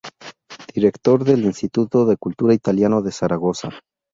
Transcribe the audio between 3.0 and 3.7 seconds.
de Zaragoza.